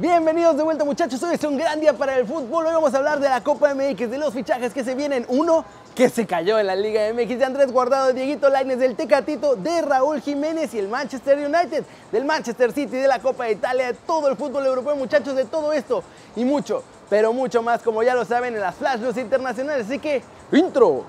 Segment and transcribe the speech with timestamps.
[0.00, 2.98] Bienvenidos de vuelta muchachos, hoy es un gran día para el fútbol, hoy vamos a
[2.98, 5.64] hablar de la Copa MX, de los fichajes que se vienen, uno
[5.96, 9.56] que se cayó en la Liga MX, de Andrés Guardado, de Dieguito Lainez, del Tecatito,
[9.56, 11.82] de Raúl Jiménez y el Manchester United,
[12.12, 15.46] del Manchester City, de la Copa de Italia, de todo el fútbol europeo muchachos, de
[15.46, 16.04] todo esto
[16.36, 19.98] y mucho, pero mucho más como ya lo saben en las Flash News internacionales, así
[19.98, 20.22] que
[20.52, 21.06] intro.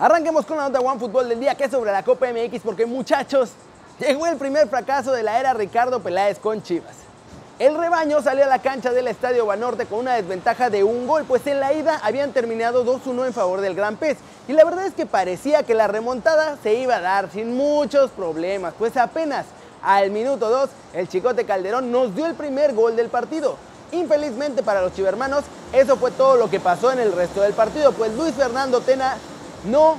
[0.00, 2.86] Arranquemos con la nota One Fútbol del día que es sobre la Copa MX porque
[2.86, 3.50] muchachos,
[3.98, 6.94] llegó el primer fracaso de la era Ricardo Peláez con Chivas.
[7.58, 11.26] El rebaño salió a la cancha del Estadio Banorte con una desventaja de un gol,
[11.28, 14.16] pues en la ida habían terminado 2-1 en favor del Gran Pez.
[14.48, 18.10] Y la verdad es que parecía que la remontada se iba a dar sin muchos
[18.10, 19.44] problemas, pues apenas
[19.82, 23.56] al minuto 2 el Chicote Calderón nos dio el primer gol del partido.
[23.92, 27.92] Infelizmente para los chivermanos, eso fue todo lo que pasó en el resto del partido,
[27.92, 29.18] pues Luis Fernando Tena
[29.64, 29.96] no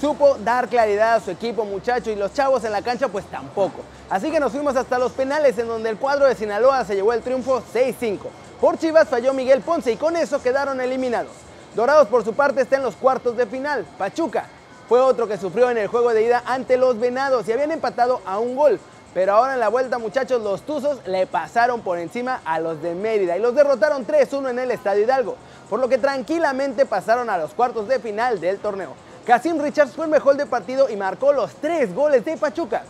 [0.00, 3.82] supo dar claridad a su equipo, muchacho, y los chavos en la cancha pues tampoco.
[4.10, 7.12] Así que nos fuimos hasta los penales en donde el cuadro de Sinaloa se llevó
[7.12, 8.18] el triunfo 6-5.
[8.60, 11.32] Por Chivas falló Miguel Ponce y con eso quedaron eliminados.
[11.74, 13.86] Dorados por su parte está en los cuartos de final.
[13.96, 14.46] Pachuca
[14.88, 18.20] fue otro que sufrió en el juego de ida ante los Venados y habían empatado
[18.26, 18.78] a un gol.
[19.14, 22.94] Pero ahora en la vuelta, muchachos, los Tuzos le pasaron por encima a los de
[22.94, 25.36] Mérida y los derrotaron 3-1 en el Estadio Hidalgo,
[25.68, 28.94] por lo que tranquilamente pasaron a los cuartos de final del torneo.
[29.26, 32.84] Casim Richards fue el mejor de partido y marcó los tres goles de Pachuca.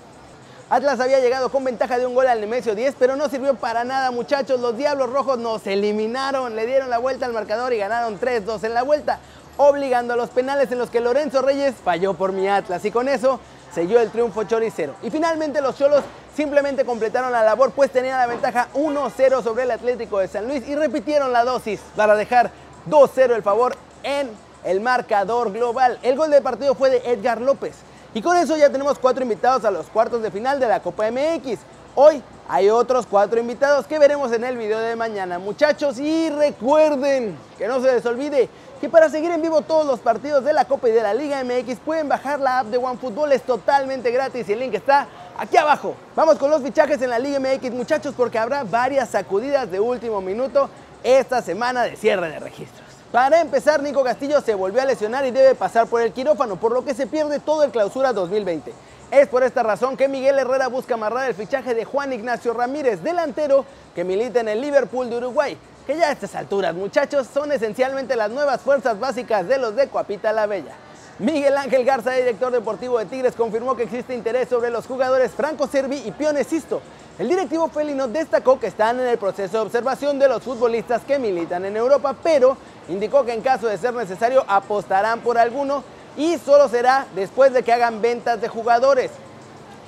[0.70, 3.84] Atlas había llegado con ventaja de un gol al Nemesio 10, pero no sirvió para
[3.84, 4.58] nada, muchachos.
[4.58, 8.72] Los Diablos Rojos nos eliminaron, le dieron la vuelta al marcador y ganaron 3-2 en
[8.72, 9.18] la vuelta,
[9.58, 12.82] obligando a los penales en los que Lorenzo Reyes falló por mi Atlas.
[12.86, 13.38] Y con eso
[13.74, 14.94] selló el triunfo choricero.
[15.02, 16.02] Y finalmente los Cholos
[16.34, 20.66] simplemente completaron la labor, pues tenían la ventaja 1-0 sobre el Atlético de San Luis
[20.66, 22.50] y repitieron la dosis para dejar
[22.88, 24.30] 2-0 el favor en
[24.64, 25.98] el marcador global.
[26.02, 27.76] El gol del partido fue de Edgar López.
[28.14, 31.10] Y con eso ya tenemos cuatro invitados a los cuartos de final de la Copa
[31.10, 31.58] MX.
[31.94, 35.98] Hoy hay otros cuatro invitados que veremos en el video de mañana, muchachos.
[35.98, 38.48] Y recuerden que no se les olvide
[38.80, 41.42] que para seguir en vivo todos los partidos de la Copa y de la Liga
[41.44, 45.06] MX pueden bajar la app de OneFootball, es totalmente gratis y el link está
[45.38, 45.94] aquí abajo.
[46.16, 50.20] Vamos con los fichajes en la Liga MX, muchachos, porque habrá varias sacudidas de último
[50.20, 50.68] minuto
[51.04, 52.82] esta semana de cierre de registros.
[53.12, 56.72] Para empezar, Nico Castillo se volvió a lesionar y debe pasar por el quirófano, por
[56.72, 58.72] lo que se pierde todo el clausura 2020.
[59.12, 63.02] Es por esta razón que Miguel Herrera busca amarrar el fichaje de Juan Ignacio Ramírez,
[63.02, 67.52] delantero que milita en el Liverpool de Uruguay, que ya a estas alturas, muchachos, son
[67.52, 70.72] esencialmente las nuevas fuerzas básicas de los de Coapita la Bella.
[71.18, 75.66] Miguel Ángel Garza, director deportivo de Tigres, confirmó que existe interés sobre los jugadores Franco
[75.66, 76.80] Servi y Pione Sisto.
[77.18, 81.18] El directivo felino destacó que están en el proceso de observación de los futbolistas que
[81.18, 82.56] militan en Europa, pero
[82.88, 85.84] indicó que en caso de ser necesario apostarán por alguno
[86.16, 89.10] y solo será después de que hagan ventas de jugadores.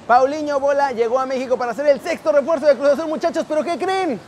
[0.06, 3.64] Paulinho Bola llegó a México para hacer el sexto refuerzo de Cruz Azul, muchachos, pero
[3.64, 4.20] ¿qué creen?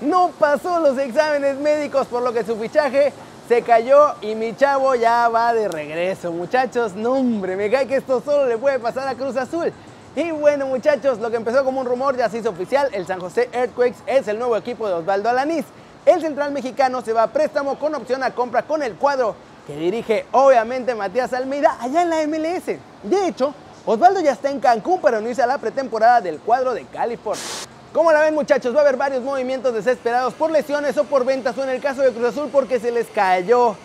[0.00, 3.12] No pasó los exámenes médicos, por lo que su fichaje
[3.48, 6.94] se cayó y mi chavo ya va de regreso, muchachos.
[6.94, 9.72] No, hombre, me cae que esto solo le puede pasar a Cruz Azul.
[10.16, 12.88] Y bueno, muchachos, lo que empezó como un rumor ya se hizo oficial.
[12.92, 15.64] El San José Earthquakes es el nuevo equipo de Osvaldo Alanís.
[16.06, 19.34] El central mexicano se va a préstamo con opción a compra con el cuadro
[19.66, 22.66] que dirige obviamente Matías Almeida allá en la MLS.
[23.02, 23.54] De hecho,
[23.86, 27.44] Osvaldo ya está en Cancún para unirse a la pretemporada del cuadro de California.
[27.92, 31.56] Como la ven muchachos, va a haber varios movimientos desesperados por lesiones o por ventas
[31.56, 33.76] o en el caso de Cruz Azul porque se les cayó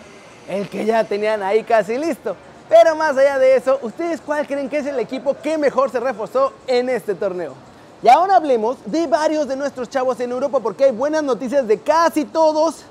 [0.47, 2.35] el que ya tenían ahí casi listo.
[2.67, 5.99] Pero más allá de eso, ¿ustedes cuál creen que es el equipo que mejor se
[5.99, 7.53] reforzó en este torneo?
[8.01, 11.79] Y ahora hablemos de varios de nuestros chavos en Europa porque hay buenas noticias de
[11.79, 12.83] casi todos,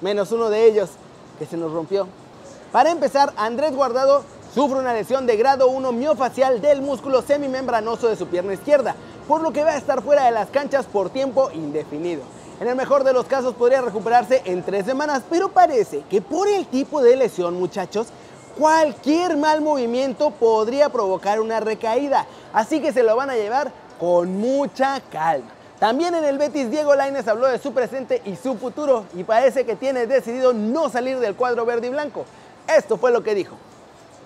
[0.00, 0.90] menos uno de ellos
[1.38, 2.06] que se nos rompió.
[2.74, 8.16] Para empezar, Andrés Guardado sufre una lesión de grado 1 miofacial del músculo semimembranoso de
[8.16, 8.96] su pierna izquierda
[9.28, 12.24] por lo que va a estar fuera de las canchas por tiempo indefinido.
[12.58, 16.48] En el mejor de los casos podría recuperarse en tres semanas, pero parece que por
[16.48, 18.08] el tipo de lesión, muchachos,
[18.58, 24.36] cualquier mal movimiento podría provocar una recaída, así que se lo van a llevar con
[24.36, 25.52] mucha calma.
[25.78, 29.64] También en el Betis Diego Lainez habló de su presente y su futuro y parece
[29.64, 32.24] que tiene decidido no salir del cuadro verde y blanco.
[32.68, 33.56] Esto fue lo que dijo.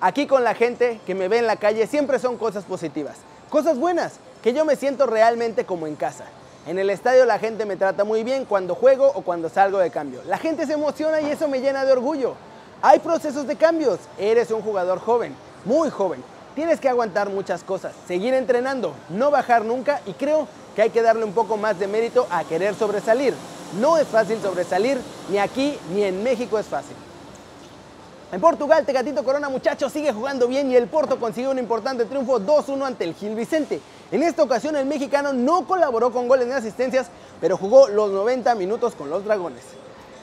[0.00, 3.16] Aquí con la gente que me ve en la calle siempre son cosas positivas,
[3.50, 6.24] cosas buenas, que yo me siento realmente como en casa.
[6.66, 9.90] En el estadio la gente me trata muy bien cuando juego o cuando salgo de
[9.90, 10.20] cambio.
[10.28, 12.34] La gente se emociona y eso me llena de orgullo.
[12.80, 13.98] Hay procesos de cambios.
[14.18, 16.22] Eres un jugador joven, muy joven.
[16.54, 20.46] Tienes que aguantar muchas cosas, seguir entrenando, no bajar nunca y creo
[20.76, 23.34] que hay que darle un poco más de mérito a querer sobresalir.
[23.80, 26.96] No es fácil sobresalir, ni aquí ni en México es fácil.
[28.30, 32.38] En Portugal, Tecatito Corona, muchachos, sigue jugando bien y el Porto consiguió un importante triunfo
[32.38, 33.80] 2-1 ante el Gil Vicente.
[34.12, 37.06] En esta ocasión el mexicano no colaboró con goles ni asistencias,
[37.40, 39.62] pero jugó los 90 minutos con los Dragones.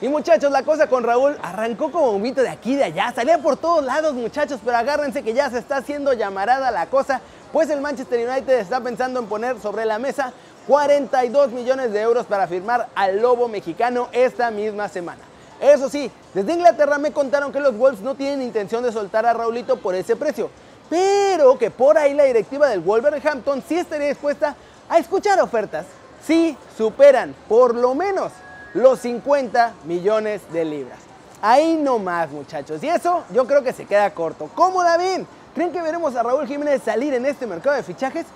[0.02, 3.12] Y muchachos, la cosa con Raúl arrancó como un mito de aquí y de allá,
[3.16, 7.22] salía por todos lados muchachos, pero agárrense que ya se está haciendo llamarada la cosa,
[7.52, 10.32] pues el Manchester United está pensando en poner sobre la mesa
[10.68, 15.22] 42 millones de euros para firmar al Lobo mexicano esta misma semana.
[15.66, 19.34] Eso sí, desde Inglaterra me contaron que los Wolves no tienen intención de soltar a
[19.34, 20.52] Raulito por ese precio,
[20.92, 24.56] pero que por ahí la directiva del Wolverhampton sí estaría dispuesta
[24.88, 25.88] a escuchar ofertas
[26.24, 28.32] si superan por lo menos
[28.76, 31.00] los 50 millones de libras.
[31.42, 32.84] Ahí no más, muchachos.
[32.84, 34.48] Y eso yo creo que se queda corto.
[34.54, 35.26] ¿Cómo la ven?
[35.56, 38.28] ¿Creen que veremos a Raúl Jiménez salir en este mercado de fichajes?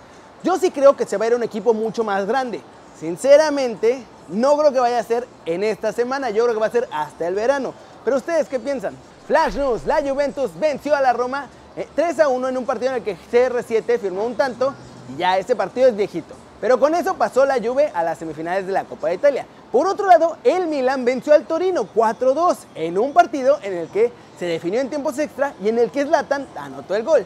[0.43, 2.59] Yo sí creo que se va a ir a un equipo mucho más grande.
[2.99, 6.29] Sinceramente, no creo que vaya a ser en esta semana.
[6.29, 7.73] Yo creo que va a ser hasta el verano.
[8.03, 8.95] Pero ustedes, ¿qué piensan?
[9.27, 11.47] Flash News, la Juventus venció a la Roma
[11.95, 14.73] 3 eh, a 1 en un partido en el que CR7 firmó un tanto
[15.13, 16.33] y ya este partido es viejito.
[16.59, 19.45] Pero con eso pasó la Juve a las semifinales de la Copa de Italia.
[19.71, 24.11] Por otro lado, el Milan venció al Torino 4-2 en un partido en el que
[24.37, 27.25] se definió en tiempos extra y en el que Zlatan anotó el gol.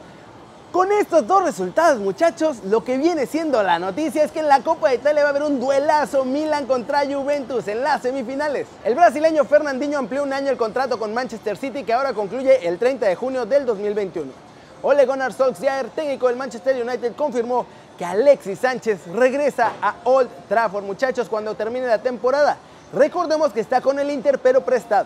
[0.73, 4.61] Con estos dos resultados, muchachos, lo que viene siendo la noticia es que en la
[4.61, 8.65] Copa de Italia va a haber un duelazo Milan contra Juventus en las semifinales.
[8.83, 12.79] El brasileño Fernandinho amplió un año el contrato con Manchester City que ahora concluye el
[12.79, 14.31] 30 de junio del 2021.
[14.81, 20.85] Ole Gunnar Solskjaer, técnico del Manchester United, confirmó que Alexis Sánchez regresa a Old Trafford,
[20.85, 22.57] muchachos, cuando termine la temporada.
[22.93, 25.05] Recordemos que está con el Inter, pero prestado.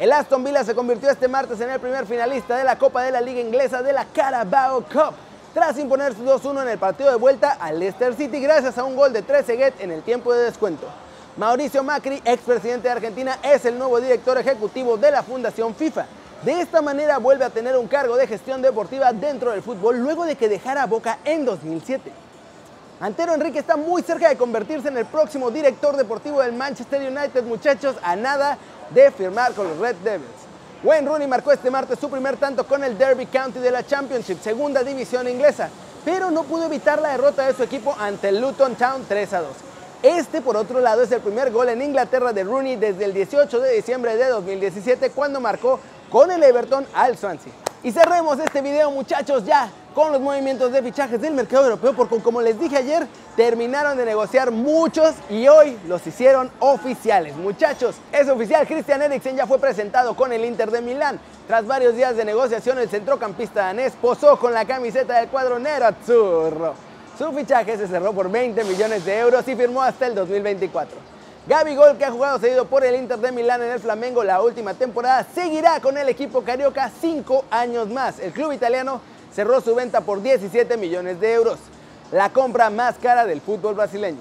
[0.00, 3.10] El Aston Villa se convirtió este martes en el primer finalista de la Copa de
[3.10, 5.12] la Liga Inglesa de la Carabao Cup,
[5.52, 9.12] tras imponer 2-1 en el partido de vuelta al Leicester City gracias a un gol
[9.12, 10.86] de 13 get en el tiempo de descuento.
[11.36, 16.06] Mauricio Macri, expresidente de Argentina, es el nuevo director ejecutivo de la Fundación FIFA.
[16.46, 20.24] De esta manera vuelve a tener un cargo de gestión deportiva dentro del fútbol luego
[20.24, 22.10] de que dejara Boca en 2007.
[23.00, 27.44] Antero Enrique está muy cerca de convertirse en el próximo director deportivo del Manchester United,
[27.44, 28.58] muchachos, a nada
[28.94, 30.28] de firmar con los Red Devils.
[30.82, 34.40] Wayne Rooney marcó este martes su primer tanto con el Derby County de la Championship,
[34.42, 35.68] segunda división inglesa,
[36.04, 39.40] pero no pudo evitar la derrota de su equipo ante el Luton Town 3 a
[39.42, 39.50] 2.
[40.02, 43.60] Este, por otro lado, es el primer gol en Inglaterra de Rooney desde el 18
[43.60, 45.78] de diciembre de 2017, cuando marcó
[46.10, 47.52] con el Everton al Swansea.
[47.82, 52.18] Y cerremos este video muchachos ya con los movimientos de fichajes del mercado europeo porque
[52.18, 53.06] como les dije ayer
[53.36, 57.36] terminaron de negociar muchos y hoy los hicieron oficiales.
[57.36, 61.20] Muchachos, es oficial, Christian Eriksen ya fue presentado con el Inter de Milán.
[61.46, 66.74] Tras varios días de negociación el centrocampista danés posó con la camiseta del cuadro Nerazzurro.
[67.18, 70.96] Su fichaje se cerró por 20 millones de euros y firmó hasta el 2024.
[71.46, 74.42] Gaby Gol, que ha jugado seguido por el Inter de Milán en el Flamengo la
[74.42, 78.20] última temporada, seguirá con el equipo carioca cinco años más.
[78.20, 79.00] El club italiano
[79.34, 81.58] cerró su venta por 17 millones de euros,
[82.12, 84.20] la compra más cara del fútbol brasileño.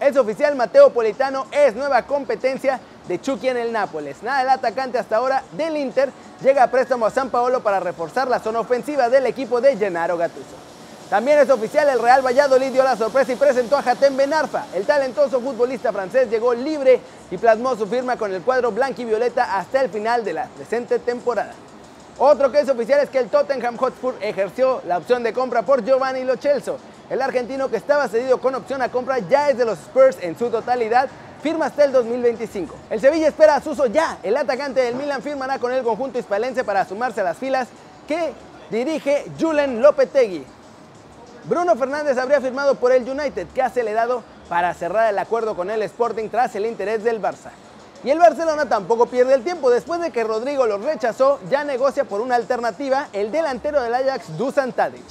[0.00, 4.22] Es oficial, Mateo Politano es nueva competencia de Chucky en el Nápoles.
[4.22, 6.10] Nada, el atacante hasta ahora del Inter
[6.42, 10.16] llega a préstamo a San Paolo para reforzar la zona ofensiva del equipo de Gennaro
[10.18, 10.66] Gattuso.
[11.08, 14.66] También es oficial, el Real Valladolid dio la sorpresa y presentó a Hatem Benarfa.
[14.74, 17.00] El talentoso futbolista francés llegó libre
[17.30, 20.46] y plasmó su firma con el cuadro blanco y violeta hasta el final de la
[20.46, 21.54] presente temporada.
[22.18, 25.84] Otro que es oficial es que el Tottenham Hotspur ejerció la opción de compra por
[25.84, 26.78] Giovanni Lo Celso.
[27.10, 30.36] El argentino que estaba cedido con opción a compra ya es de los Spurs en
[30.38, 31.10] su totalidad,
[31.42, 32.74] firma hasta el 2025.
[32.88, 34.16] El Sevilla espera a Suso ya.
[34.22, 37.68] El atacante del Milan firmará con el conjunto hispalense para sumarse a las filas
[38.08, 38.32] que
[38.70, 40.46] dirige Julen Lopetegui.
[41.44, 45.70] Bruno Fernández habría firmado por el United, que ha acelerado para cerrar el acuerdo con
[45.70, 47.50] el Sporting tras el interés del Barça.
[48.04, 49.70] Y el Barcelona tampoco pierde el tiempo.
[49.70, 54.36] Después de que Rodrigo lo rechazó, ya negocia por una alternativa el delantero del Ajax,
[54.36, 55.04] Dusan Tadic.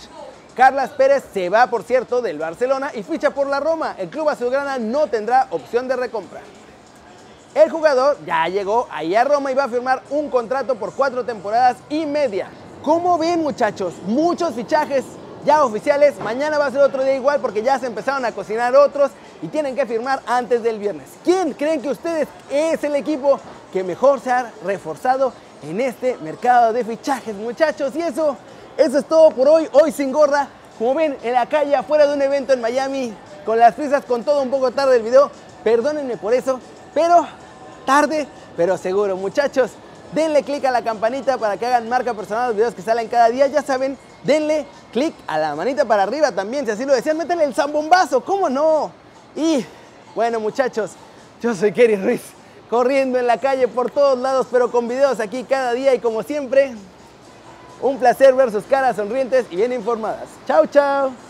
[0.56, 3.96] Carlas Pérez se va, por cierto, del Barcelona y ficha por la Roma.
[3.98, 6.42] El club azulgrana no tendrá opción de recompra.
[7.54, 11.26] El jugador ya llegó ahí a Roma y va a firmar un contrato por cuatro
[11.26, 12.50] temporadas y media.
[12.84, 13.96] ¿Cómo ven, muchachos?
[14.06, 15.04] Muchos fichajes
[15.46, 16.20] ya oficiales.
[16.20, 19.12] Mañana va a ser otro día igual porque ya se empezaron a cocinar otros
[19.42, 21.08] y tienen que firmar antes del viernes.
[21.24, 23.40] ¿Quién creen que ustedes es el equipo
[23.72, 27.96] que mejor se ha reforzado en este mercado de fichajes, muchachos?
[27.96, 28.36] Y eso,
[28.76, 29.70] eso es todo por hoy.
[29.72, 30.48] Hoy sin gorra,
[30.80, 33.14] como ven, en la calle, afuera de un evento en Miami,
[33.46, 35.30] con las prisas, con todo un poco tarde el video.
[35.64, 36.60] Perdónenme por eso,
[36.94, 37.28] pero
[37.86, 39.72] tarde, pero seguro, muchachos.
[40.16, 43.28] Denle click a la campanita para que hagan marca personal los videos que salen cada
[43.30, 43.48] día.
[43.48, 47.44] Ya saben, denle click a la manita para arriba también, si así lo decían, métanle
[47.44, 48.92] el zambombazo, ¿cómo no?
[49.36, 49.66] Y
[50.16, 50.92] bueno muchachos,
[51.42, 52.22] yo soy Kerry Ruiz,
[52.70, 56.24] corriendo en la calle por todos lados, pero con videos aquí cada día y como
[56.24, 56.74] siempre,
[57.82, 60.30] Un placer ver sus caras sonrientes y bien informadas.
[60.48, 61.25] Chao, chao.